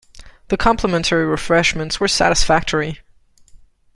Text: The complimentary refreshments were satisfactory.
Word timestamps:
The 0.47 0.57
complimentary 0.57 1.25
refreshments 1.25 1.99
were 1.99 2.07
satisfactory. 2.07 3.01